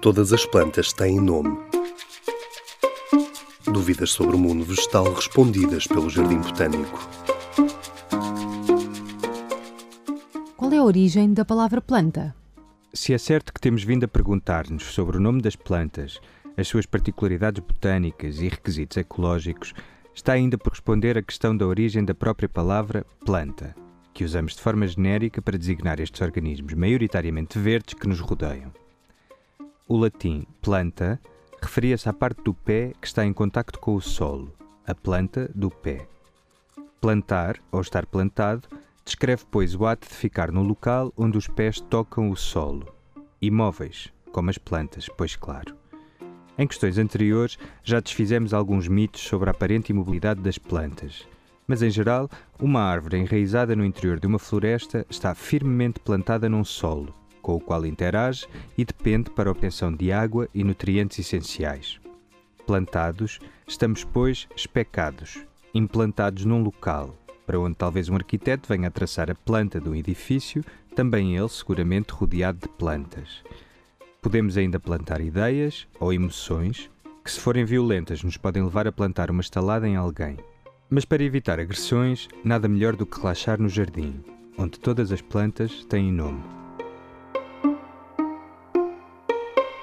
Todas 0.00 0.32
as 0.32 0.46
plantas 0.46 0.92
têm 0.92 1.20
nome. 1.20 1.58
Dúvidas 3.64 4.10
sobre 4.10 4.36
o 4.36 4.38
mundo 4.38 4.64
vegetal 4.64 5.12
respondidas 5.12 5.88
pelo 5.88 6.08
Jardim 6.08 6.38
Botânico. 6.38 6.98
Qual 10.56 10.72
é 10.72 10.78
a 10.78 10.84
origem 10.84 11.34
da 11.34 11.44
palavra 11.44 11.80
planta? 11.80 12.32
Se 12.94 13.12
é 13.12 13.18
certo 13.18 13.52
que 13.52 13.60
temos 13.60 13.82
vindo 13.82 14.04
a 14.04 14.08
perguntar-nos 14.08 14.84
sobre 14.84 15.16
o 15.16 15.20
nome 15.20 15.42
das 15.42 15.56
plantas, 15.56 16.20
as 16.56 16.68
suas 16.68 16.86
particularidades 16.86 17.60
botânicas 17.60 18.38
e 18.38 18.48
requisitos 18.48 18.96
ecológicos, 18.96 19.74
está 20.14 20.32
ainda 20.32 20.56
por 20.56 20.70
responder 20.70 21.18
a 21.18 21.22
questão 21.22 21.56
da 21.56 21.66
origem 21.66 22.04
da 22.04 22.14
própria 22.14 22.48
palavra 22.48 23.04
planta, 23.26 23.74
que 24.14 24.22
usamos 24.22 24.54
de 24.54 24.62
forma 24.62 24.86
genérica 24.86 25.42
para 25.42 25.58
designar 25.58 25.98
estes 25.98 26.20
organismos 26.20 26.74
maioritariamente 26.74 27.58
verdes 27.58 27.94
que 27.94 28.06
nos 28.06 28.20
rodeiam. 28.20 28.72
O 29.90 29.96
latim 29.96 30.44
planta 30.60 31.18
referia-se 31.62 32.06
à 32.10 32.12
parte 32.12 32.42
do 32.42 32.52
pé 32.52 32.92
que 33.00 33.06
está 33.06 33.24
em 33.24 33.32
contacto 33.32 33.78
com 33.78 33.94
o 33.94 34.02
solo, 34.02 34.52
a 34.86 34.94
planta 34.94 35.50
do 35.54 35.70
pé. 35.70 36.06
Plantar, 37.00 37.56
ou 37.72 37.80
estar 37.80 38.04
plantado, 38.04 38.68
descreve, 39.02 39.44
pois, 39.50 39.74
o 39.74 39.86
ato 39.86 40.06
de 40.06 40.14
ficar 40.14 40.52
no 40.52 40.62
local 40.62 41.10
onde 41.16 41.38
os 41.38 41.48
pés 41.48 41.80
tocam 41.80 42.30
o 42.30 42.36
solo. 42.36 42.86
Imóveis, 43.40 44.12
como 44.30 44.50
as 44.50 44.58
plantas, 44.58 45.08
pois 45.16 45.34
claro. 45.34 45.74
Em 46.58 46.66
questões 46.66 46.98
anteriores, 46.98 47.56
já 47.82 47.98
desfizemos 47.98 48.52
alguns 48.52 48.88
mitos 48.88 49.22
sobre 49.22 49.48
a 49.48 49.52
aparente 49.52 49.90
imobilidade 49.90 50.42
das 50.42 50.58
plantas. 50.58 51.26
Mas, 51.66 51.80
em 51.80 51.88
geral, 51.88 52.28
uma 52.60 52.82
árvore 52.82 53.16
enraizada 53.16 53.74
no 53.74 53.86
interior 53.86 54.20
de 54.20 54.26
uma 54.26 54.38
floresta 54.38 55.06
está 55.08 55.34
firmemente 55.34 55.98
plantada 55.98 56.46
num 56.46 56.62
solo, 56.62 57.14
com 57.48 57.54
o 57.54 57.60
qual 57.60 57.86
interage 57.86 58.46
e 58.76 58.84
depende 58.84 59.30
para 59.30 59.48
a 59.48 59.52
obtenção 59.52 59.90
de 59.90 60.12
água 60.12 60.46
e 60.54 60.62
nutrientes 60.62 61.18
essenciais. 61.18 61.98
Plantados, 62.66 63.40
estamos, 63.66 64.04
pois, 64.04 64.46
especados, 64.54 65.42
implantados 65.72 66.44
num 66.44 66.62
local, 66.62 67.16
para 67.46 67.58
onde 67.58 67.74
talvez 67.74 68.10
um 68.10 68.16
arquiteto 68.16 68.68
venha 68.68 68.88
a 68.88 68.90
traçar 68.90 69.30
a 69.30 69.34
planta 69.34 69.80
de 69.80 69.88
um 69.88 69.94
edifício, 69.94 70.62
também 70.94 71.38
ele 71.38 71.48
seguramente 71.48 72.12
rodeado 72.12 72.58
de 72.58 72.68
plantas. 72.68 73.42
Podemos 74.20 74.58
ainda 74.58 74.78
plantar 74.78 75.22
ideias 75.22 75.88
ou 75.98 76.12
emoções 76.12 76.90
que, 77.24 77.32
se 77.32 77.40
forem 77.40 77.64
violentas, 77.64 78.22
nos 78.22 78.36
podem 78.36 78.62
levar 78.62 78.86
a 78.86 78.92
plantar 78.92 79.30
uma 79.30 79.40
estalada 79.40 79.88
em 79.88 79.96
alguém. 79.96 80.36
Mas 80.90 81.06
para 81.06 81.24
evitar 81.24 81.58
agressões, 81.58 82.28
nada 82.44 82.68
melhor 82.68 82.94
do 82.94 83.06
que 83.06 83.18
relaxar 83.18 83.58
no 83.58 83.70
jardim, 83.70 84.22
onde 84.58 84.78
todas 84.78 85.10
as 85.10 85.22
plantas 85.22 85.82
têm 85.86 86.12
nome. 86.12 86.57